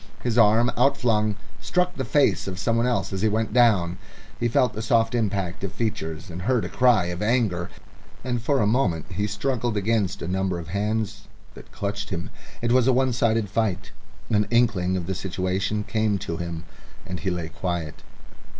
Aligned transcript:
His 0.23 0.35
arm, 0.35 0.71
outflung, 0.75 1.35
struck 1.61 1.93
the 1.93 2.03
face 2.03 2.47
of 2.47 2.57
someone 2.57 2.87
else 2.87 3.13
as 3.13 3.21
he 3.21 3.29
went 3.29 3.53
down; 3.53 3.99
he 4.39 4.47
felt 4.47 4.73
the 4.73 4.81
soft 4.81 5.13
impact 5.13 5.63
of 5.63 5.71
features 5.73 6.31
and 6.31 6.41
heard 6.41 6.65
a 6.65 6.69
cry 6.69 7.05
of 7.13 7.21
anger, 7.21 7.69
and 8.23 8.41
for 8.41 8.61
a 8.61 8.65
moment 8.65 9.11
he 9.11 9.27
struggled 9.27 9.77
against 9.77 10.23
a 10.23 10.27
number 10.27 10.57
of 10.57 10.69
hands 10.69 11.27
that 11.53 11.71
clutched 11.71 12.09
him. 12.09 12.31
It 12.63 12.71
was 12.71 12.87
a 12.87 12.93
one 12.93 13.13
sided 13.13 13.47
fight. 13.47 13.91
An 14.31 14.47
inkling 14.49 14.97
of 14.97 15.05
the 15.05 15.13
situation 15.13 15.83
came 15.83 16.17
to 16.17 16.37
him, 16.37 16.63
and 17.05 17.19
he 17.19 17.29
lay 17.29 17.49
quiet. 17.49 18.01